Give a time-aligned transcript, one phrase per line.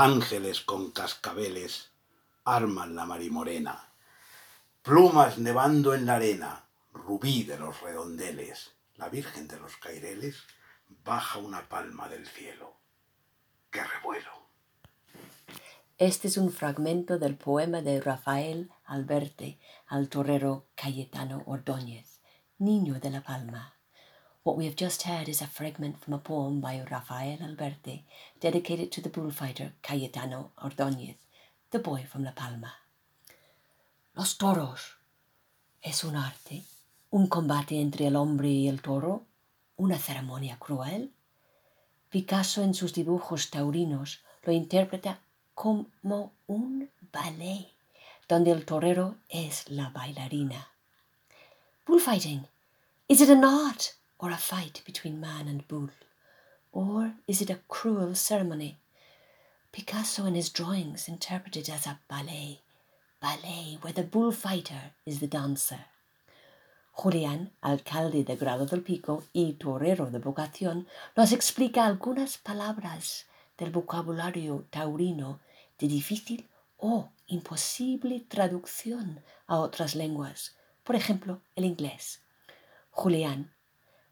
[0.00, 1.90] Ángeles con cascabeles
[2.44, 3.92] arman la marimorena,
[4.82, 10.42] plumas nevando en la arena, rubí de los redondeles, la Virgen de los Caireles
[11.04, 12.76] baja una palma del cielo.
[13.70, 14.47] ¡Qué revuelo!
[15.98, 19.58] Este es un fragmento del poema de Rafael Alberte
[19.88, 22.20] al torero Cayetano Ordóñez,
[22.60, 23.74] Niño de la Palma.
[24.44, 28.04] What we have just heard is a fragment from a poem by Rafael Alberti
[28.40, 31.16] dedicated to the bullfighter Cayetano Ordóñez,
[31.72, 32.74] the boy from La Palma.
[34.14, 34.98] Los toros
[35.82, 36.62] es un arte,
[37.10, 39.24] un combate entre el hombre y el toro,
[39.76, 41.12] una ceremonia cruel.
[42.08, 45.22] Picasso en sus dibujos taurinos lo interpreta
[45.58, 47.66] como un ballet,
[48.28, 50.68] donde el torero es la bailarina.
[51.84, 52.46] Bullfighting,
[53.08, 53.98] is it an art?
[54.20, 55.90] or a fight between man and bull?
[56.72, 58.76] Or is it a cruel ceremony?
[59.72, 62.60] Picasso in his drawings interpreted as a ballet,
[63.20, 65.86] ballet where the bullfighter is the dancer.
[66.98, 70.86] Julián, alcalde de Grado del Pico y torero de vocación,
[71.16, 73.24] nos explica algunas palabras
[73.56, 75.38] del vocabulario taurino
[75.78, 82.22] de difícil o imposible traducción a otras lenguas, por ejemplo, el inglés.
[82.90, 83.52] Julián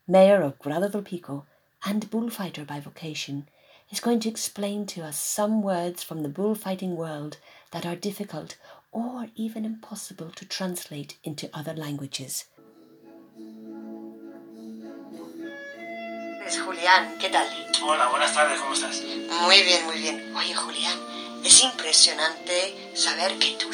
[0.06, 1.46] mayor of Grado del Pico
[1.84, 3.48] and bullfighter by vocation,
[3.90, 7.38] is going to explain to us some words from the bullfighting world
[7.72, 8.56] that are difficult
[8.92, 12.46] or even impossible to translate into other languages.
[16.46, 17.46] Es Julián, ¿qué tal?
[17.82, 19.02] Hola, buenas tardes, ¿cómo estás?
[19.42, 20.36] Muy bien, muy bien.
[20.36, 20.98] Oye, Julián,
[21.46, 23.70] es impresionante saber que tú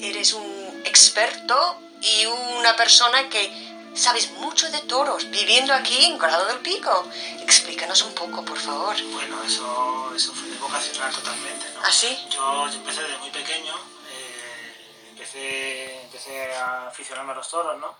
[0.00, 6.46] eres un experto y una persona que Sabes mucho de toros, viviendo aquí en Grado
[6.46, 7.04] del Pico.
[7.42, 8.96] Explícanos un poco, por favor.
[9.12, 11.80] Bueno, eso, eso fue vocacional totalmente, ¿no?
[11.84, 12.26] ¿Ah, sí?
[12.30, 13.74] Yo, empecé desde muy pequeño,
[14.10, 17.94] eh, empecé, empecé a aficionarme a los toros, ¿no?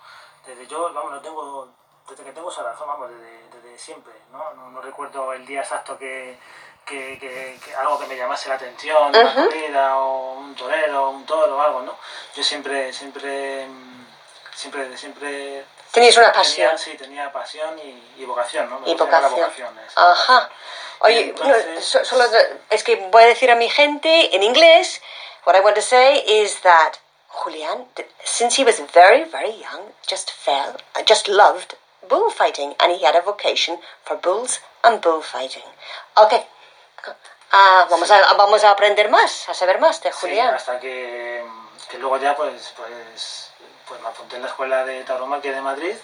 [0.47, 1.69] Desde yo, vamos, no tengo,
[2.09, 4.55] desde que tengo esa razón, vamos, desde, siempre, ¿no?
[4.55, 4.81] ¿no?
[4.81, 6.39] recuerdo el día exacto que,
[6.84, 11.56] que, que, algo que me llamase la atención, una corrida o un torero, un toro
[11.56, 11.97] o algo, ¿no?
[12.34, 13.66] Yo siempre, siempre,
[14.54, 16.69] siempre, siempre Tenías una pasión.
[16.69, 18.81] Tenía, sí, tenía pasión y, y vocación, ¿no?
[18.81, 19.31] Me y vocación.
[19.31, 20.50] vocación Ajá.
[21.00, 22.25] Oye, Entonces, no, solo
[22.70, 25.03] es que voy a decir a mi gente en inglés,
[25.44, 26.94] what I want to say is that
[27.28, 27.87] Julian,
[28.25, 30.76] since he was very, very young, just fell,
[31.06, 31.76] just loved
[32.09, 35.69] bullfighting, and he had a vocation for bulls and bullfighting.
[36.16, 36.47] Okay.
[37.51, 40.49] Ah, vamos, a, vamos a aprender más, a saber más de Julián.
[40.51, 41.45] Sí, hasta que,
[41.91, 43.53] que luego ya pues, pues
[43.87, 45.95] pues me apunté en la escuela de tauromaquia de Madrid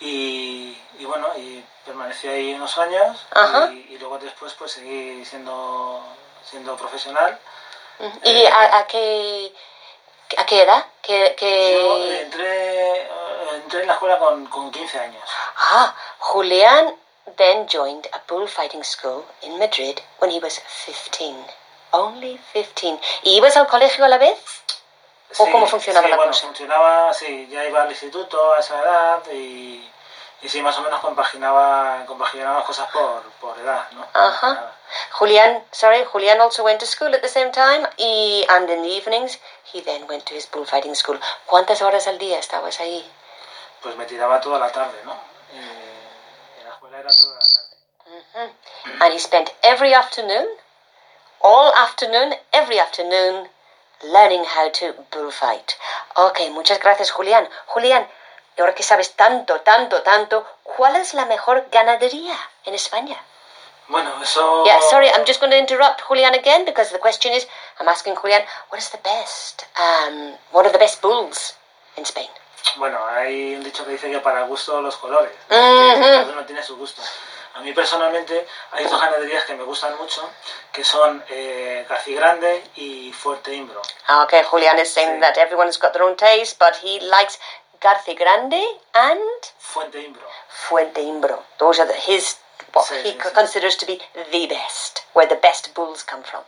[0.00, 3.26] y, y, bueno, y permanecí ahí unos años
[3.88, 6.02] y, luego después pues seguí siendo,
[6.44, 7.38] siendo profesional.
[8.24, 9.54] ¿Y eh, a, qué,
[10.36, 10.84] a qué edad?
[11.00, 13.08] ¿Qué, Yo entré,
[13.54, 15.22] entré en la escuela con, con 15 años.
[15.56, 16.94] Ah, Julián
[17.36, 21.34] then joined a bullfighting school in Madrid when he was 15.
[21.92, 22.98] Only 15.
[23.22, 24.38] ¿Y ibas al colegio a la vez?
[25.38, 26.46] ¿O cómo funcionaba sí, la bueno, cosa?
[26.46, 29.90] funcionaba, sí, ya iba al instituto a esa edad y,
[30.42, 34.06] y sí, más o menos compaginaba, compaginaba cosas por, por edad, ¿no?
[34.12, 34.72] Ajá.
[35.12, 38.88] Julián, sorry, Julián also went to school at the same time y and in the
[38.96, 39.38] evenings
[39.72, 41.18] he then went to his bullfighting school.
[41.46, 43.04] ¿Cuántas horas al día estabas ahí?
[43.82, 45.16] Pues me tiraba toda la tarde, ¿no?
[47.04, 48.48] -huh.
[49.00, 50.48] And he spent every afternoon,
[51.40, 53.50] all afternoon, every afternoon
[54.02, 55.76] Learning how to bullfight.
[56.16, 57.48] Ok, muchas gracias, Julián.
[57.66, 58.06] Julián,
[58.58, 63.16] ahora que sabes tanto, tanto, tanto, ¿cuál es la mejor ganadería en España?
[63.88, 64.64] Bueno, eso...
[64.66, 67.46] Yeah, sorry, I'm just going to interrupt Julián again because the question is,
[67.80, 71.54] I'm asking Julián, what is the best, um, what are the best bulls
[71.96, 72.28] in Spain?
[72.76, 75.32] Bueno, hay un dicho que dice que para gusto los colores.
[75.48, 77.02] Cada uno tiene su gusto.
[77.54, 80.28] A mí personalmente hay dos ganaderías que me gustan mucho,
[80.72, 83.80] que son eh, Grande y Fuerte Imbro.
[84.08, 85.20] Ah, okay, Julian is saying sí.
[85.20, 87.38] that everyone's got their own taste, but he likes
[87.80, 88.64] Garci Grande
[88.94, 89.20] and
[89.58, 90.26] Fuente Imbro.
[90.48, 91.42] Fuente Imbro.
[91.58, 92.38] Those are the, his
[92.72, 94.00] what sí, he sí, considers to be
[94.32, 96.42] the best, where the best bulls come from.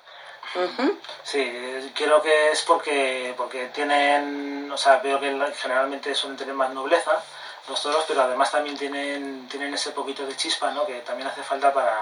[0.54, 0.98] Mm -hmm.
[1.24, 6.70] Sí, creo que es porque porque tienen, o sea, veo que generalmente suelen tener más
[6.70, 7.22] nobleza
[7.68, 10.86] los toros, pero además también tienen, tienen ese poquito de chispa, ¿no?
[10.86, 11.96] Que también hace falta para,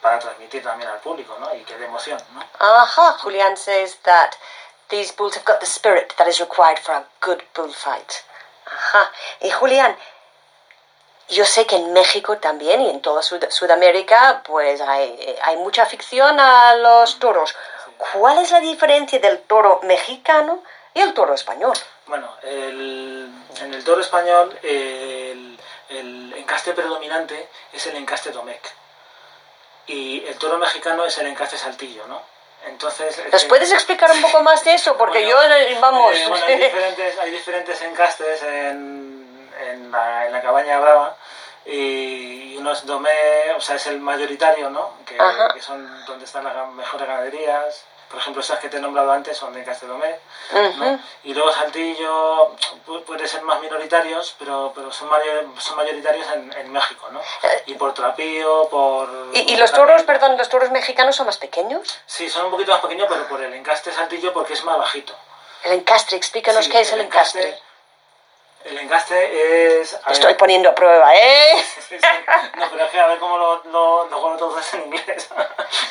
[0.00, 1.54] para transmitir también al público, ¿no?
[1.54, 2.42] Y que dé emoción, ¿no?
[2.60, 4.36] Aha, Julian says that
[4.88, 8.22] these bulls have got the spirit that is required for a good bullfight.
[8.66, 9.10] Ajá.
[9.40, 9.96] Y Julián,
[11.28, 15.82] yo sé que en México también y en toda Sud- Sudamérica, pues hay, hay mucha
[15.82, 17.54] afición a los toros.
[18.12, 20.62] ¿Cuál es la diferencia del toro mexicano
[20.92, 21.76] y el toro español?
[22.06, 23.30] Bueno, el-
[23.60, 28.60] en el toro español el, el encaste predominante es el encaste domec.
[29.86, 32.20] Y el toro mexicano es el encaste saltillo, ¿no?
[32.66, 33.20] Entonces...
[33.30, 34.96] ¿Nos puedes explicar un poco más de eso?
[34.96, 36.14] Porque Bueno, yo, eh, vamos...
[36.16, 39.33] eh, bueno, hay, diferentes, hay diferentes encastes en, en,
[39.94, 41.16] la, en la cabaña brava
[41.64, 44.92] y uno es domé, o sea, es el mayoritario, ¿no?
[45.06, 45.16] Que,
[45.54, 47.84] que son donde están las mejores ganaderías.
[48.10, 50.14] Por ejemplo, esas que te he nombrado antes son de encaste domé.
[50.52, 50.84] Ujú.
[50.84, 51.00] ¿no?
[51.24, 52.54] Y luego Saltillo
[52.86, 57.20] pu- puede ser más minoritarios, pero, pero son, mayor- son mayoritarios en, en México, ¿no?
[57.66, 59.08] Y por trapío, por...
[59.32, 61.98] ¿Y, y los toros, perdón, los toros mexicanos son más pequeños?
[62.06, 65.14] Sí, son un poquito más pequeños, pero por el encaste Saltillo porque es más bajito.
[65.64, 67.58] El encastre, explícanos Sí, qué es el encastre.
[68.64, 69.94] El encaste es...
[70.10, 71.62] Estoy poniendo a prueba, ¿eh?
[71.88, 72.06] sí, sí.
[72.56, 75.28] No, pero es que a ver cómo lo, lo, lo juego todo eso en inglés.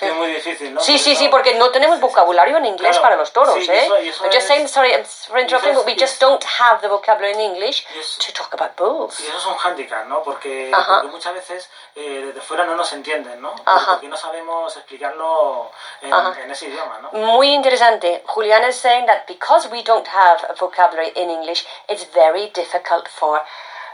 [0.02, 0.82] es muy difícil, ¿no?
[0.82, 3.70] Sí, sí, eso- sí, porque no tenemos vocabulario en inglés Claro, para los toros, sí,
[3.70, 3.86] ¿eh?
[3.86, 7.34] eso- eso just es- saying, sorry I'm interrupting, but we just don't have the vocabulary
[7.34, 7.86] in English
[8.26, 9.20] to talk about bulls.
[9.20, 10.24] Y eso es un hándicap, ¿no?
[10.24, 13.54] Porque, porque muchas veces eh, desde fuera no nos entienden, ¿no?
[13.66, 13.92] Ajá.
[13.94, 15.72] Porque no sabemos explicarlo
[16.02, 17.12] en, en ese idioma, ¿no?
[17.12, 18.24] Muy interesante.
[18.26, 22.63] Juliana is saying that because we don't have a vocabulary in English, it's very difficult
[22.66, 23.42] for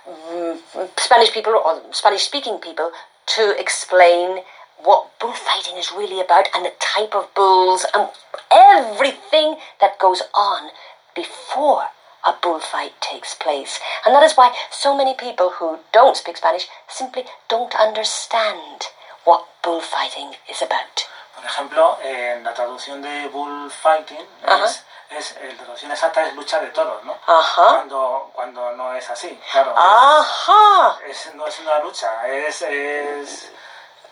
[0.08, 0.60] mm,
[0.98, 2.92] Spanish people or Spanish speaking people
[3.36, 4.44] to explain
[4.84, 8.10] what bullfighting is really about and the type of bulls and
[8.52, 10.72] everything that goes on
[11.16, 11.88] before
[12.26, 13.80] a bullfight takes place.
[14.06, 18.88] And that is why so many people who don't speak Spanish simply don't understand
[19.24, 21.08] what bullfighting is about.
[21.36, 24.66] Por ejemplo, en la traducción de bullfighting, Ajá.
[24.66, 27.18] es, es, eh, la traducción exacta es lucha de toros, ¿no?
[27.26, 27.68] Ajá.
[27.68, 29.74] Cuando, cuando no es así, claro.
[29.76, 31.00] Ajá.
[31.08, 33.52] Es, no es una lucha, es, es...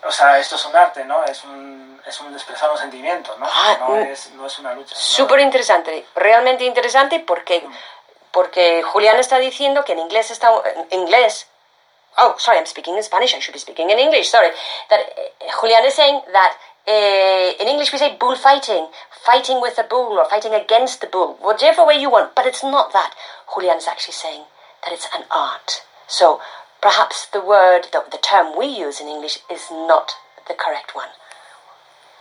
[0.04, 1.24] O sea, esto es un arte, ¿no?
[1.24, 3.46] Es un, es un expresar un sentimiento, ¿no?
[3.50, 4.02] Ah, no, mm.
[4.02, 4.94] es, no es una lucha.
[4.94, 7.66] Súper interesante, realmente interesante porque,
[8.30, 10.50] porque Julián está diciendo que en inglés está
[10.90, 11.48] en inglés.
[12.16, 13.34] Oh, sorry, I'm speaking in Spanish.
[13.34, 14.28] I should be speaking in English.
[14.28, 14.50] Sorry.
[14.88, 16.52] That uh, Julián is saying that
[16.88, 18.88] uh, in English we say bullfighting,
[19.24, 22.34] fighting with a bull or fighting against the bull, whichever way you want.
[22.34, 23.12] But it's not that.
[23.52, 24.44] Julián is actually saying
[24.84, 25.82] that it's an art.
[26.06, 26.40] So
[26.80, 30.12] perhaps the word, the, the term we use in English is not
[30.48, 31.08] the correct one.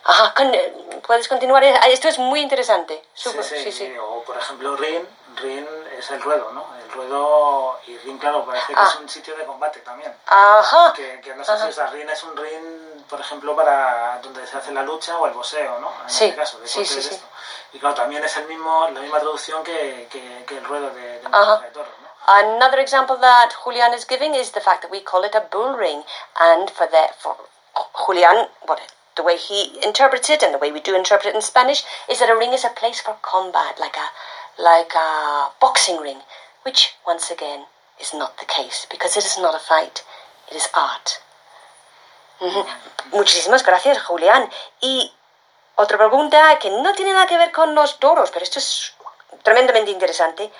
[0.05, 1.63] Ajá, con- puedes continuar.
[1.63, 3.03] Esto es muy interesante.
[3.13, 3.97] Sí, sí, sí, sí.
[3.99, 5.05] O por ejemplo, Rin,
[5.41, 5.67] Rin
[5.97, 6.65] es el ruedo, ¿no?
[6.97, 8.87] Ruedo, y Rin, claro, parece que Ah.
[8.89, 10.13] es un sitio de combate también.
[10.27, 10.93] Ajá.
[10.93, 14.45] Que, que no sé si, o sea, Rin es un ring, por ejemplo, para donde
[14.47, 15.91] se hace la lucha o el boxeo, ¿no?
[16.03, 17.09] En Sí, este caso, de sí, sí, de sí.
[17.15, 17.25] esto.
[17.73, 21.19] Y claro, también es el mismo, la misma traducción que, que, que el ruedo de,
[21.19, 21.61] de, Ajá.
[21.75, 21.97] ¿no?
[22.29, 25.75] Another example that Julian is giving is the fact that we call it a bull
[25.77, 26.03] ring,
[26.35, 27.37] and for the for
[28.05, 28.79] Julian, what
[29.15, 32.19] the way he interprets it and the way we do interpret it in Spanish is
[32.19, 34.09] that a ring is a place for combat, like a
[34.61, 36.21] like a boxing ring,
[36.67, 37.63] which once again
[37.97, 40.03] is not the case because it is not a fight,
[40.51, 41.21] it is art.
[43.13, 44.51] Muchísimas gracias, Julián.
[44.81, 45.13] Y
[45.75, 48.93] otra pregunta que no tiene nada que ver con los toros, pero esto es
[49.43, 50.51] tremendamente interesante.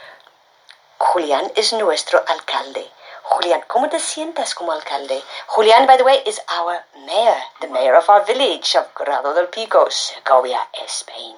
[0.97, 2.89] Julián es nuestro alcalde.
[3.23, 5.21] Julián, ¿cómo te sientas como alcalde?
[5.47, 9.49] Julián, by the way, is our mayor, the mayor of our village of Grado del
[9.49, 11.35] Pico, Segovia, Spain.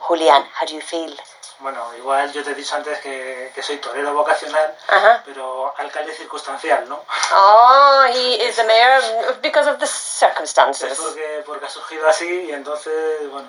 [0.00, 1.16] Julián, how do you feel?
[1.60, 5.22] Bueno, igual yo te he dicho antes que, que soy torero vocacional, Ajá.
[5.24, 7.02] pero alcalde circunstancial, ¿no?
[7.34, 10.96] Oh, he is the mayor because of the Es circumstances.
[10.96, 13.48] porque, porque ha surgido así y entonces, bueno.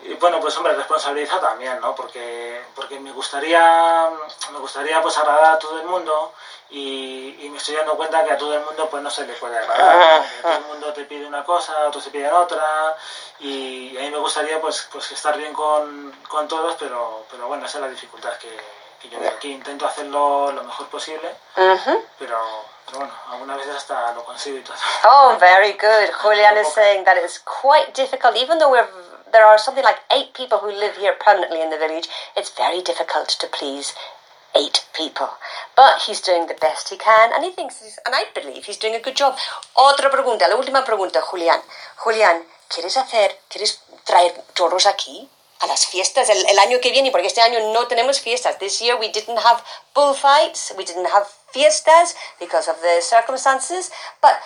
[0.00, 1.94] Y bueno, pues hombre, responsabilidad también, ¿no?
[1.94, 4.08] Porque, porque me gustaría,
[4.52, 6.32] me gustaría pues agradar a todo el mundo
[6.70, 9.32] y, y me estoy dando cuenta que a todo el mundo pues no se le
[9.34, 10.20] puede agradar.
[10.20, 10.42] ¿no?
[10.42, 12.96] Todo el mundo te pide una cosa, otros te piden otra
[13.40, 17.66] y a mí me gustaría pues, pues estar bien con, con todos, pero, pero bueno,
[17.66, 18.56] esa es la dificultad que,
[19.02, 19.50] que yo aquí.
[19.52, 21.98] Intento hacerlo lo mejor posible, Mhm.
[22.20, 22.38] pero,
[22.86, 24.76] pero bueno, algunas veces hasta lo consigo y todo.
[25.04, 26.12] Oh, very good.
[26.22, 28.86] Julian is saying that it's quite difficult, even though we're
[29.32, 32.08] there are something like eight people who live here permanently in the village.
[32.36, 33.94] It's very difficult to please
[34.56, 35.28] eight people,
[35.76, 38.78] but he's doing the best he can, and he thinks, he's, and I believe he's
[38.78, 39.36] doing a good job.
[39.76, 41.60] Otra pregunta, la última pregunta, Julián.
[41.96, 45.28] Julián, ¿quieres hacer, quieres traer toros aquí?
[45.60, 48.58] A las fiestas el, el año que viene, porque este año no tenemos fiestas.
[48.58, 49.62] This year we didn't have
[49.94, 53.90] bullfights, we didn't have fiestas because of the circumstances,
[54.22, 54.38] but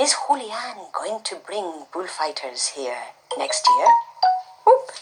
[0.00, 2.96] Is Julian going to bring bullfighters here
[3.36, 3.88] next year?
[4.70, 4.92] Whoop.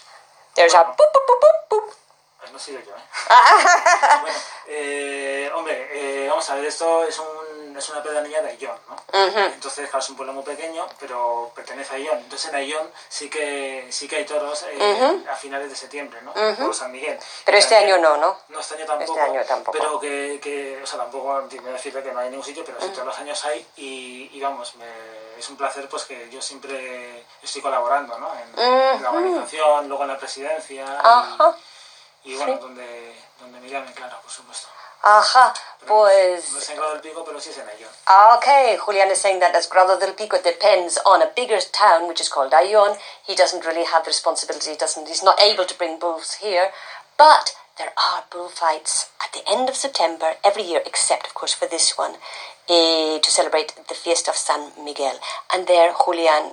[0.55, 1.93] There's a boop, boop, boop, boop, boop.
[2.39, 3.03] Pues no sigo yo, ¿eh?
[4.21, 7.27] bueno, eh, hombre, eh, vamos a ver, esto es, un,
[7.79, 8.95] es una pedanía de Ayllón, ¿no?
[9.53, 12.17] Entonces, claro, es un pueblo muy pequeño, pero pertenece a Ayllón.
[12.19, 14.77] Entonces, en Ayllón sí que, sí que hay toros eh,
[15.29, 16.31] a finales de septiembre, ¿no?
[16.65, 17.17] Por San Miguel.
[17.45, 18.37] Pero este año no, ¿no?
[18.49, 19.13] No, este año tampoco.
[19.13, 19.77] Este año tampoco.
[19.77, 22.87] Pero que, que o sea, tampoco tiene decirte que no hay ningún sitio, pero sí,
[22.89, 24.85] todos los años hay y, y vamos, me,
[25.37, 28.29] es un placer pues que yo siempre estoy colaborando, ¿no?
[28.33, 28.59] En,
[28.97, 30.85] en la organización, luego en la presidencia.
[32.23, 34.67] y- y bueno, donde, donde me llamen, claro, por supuesto.
[35.01, 35.53] Ajá.
[35.87, 36.51] Pues.
[36.51, 37.89] No es del Pico, pero sí es en Ayllón.
[38.37, 42.19] Okay, Julian is saying that as Grado del Pico depends on a bigger town which
[42.19, 45.77] is called Ayllón, he doesn't really have the responsibility, he doesn't, he's not able to
[45.77, 46.71] bring bulls here,
[47.17, 51.65] but there are bullfights at the end of September every year, except of course for
[51.65, 52.15] this one,
[52.67, 55.17] eh, to celebrate the Fiesta of San Miguel.
[55.53, 56.51] And there Julian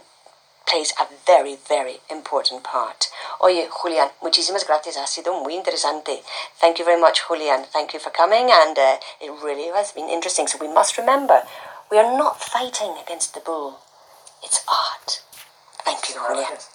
[0.67, 3.09] plays a very, very important part.
[3.41, 4.97] Oye, Julian, muchísimas gracias.
[4.97, 6.23] Ha sido muy interesante.
[6.61, 7.65] Thank you very much, Julian.
[7.73, 10.47] Thank you for coming, and uh, it really has been interesting.
[10.49, 11.43] So we must remember,
[11.91, 13.79] we are not fighting against the bull.
[14.43, 15.23] It's art.
[15.85, 16.51] Thank you, Julian.
[16.51, 16.71] Gracias.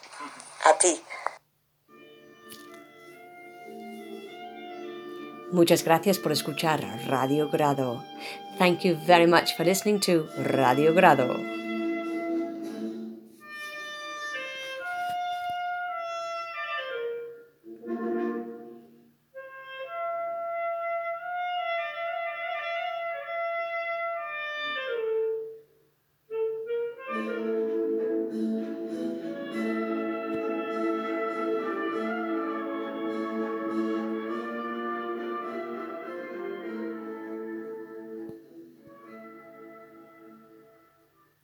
[0.65, 1.01] A ti.
[5.51, 8.03] Muchas gracias por escuchar Radio Grado.
[8.57, 11.60] Thank you very much for listening to Radio Grado.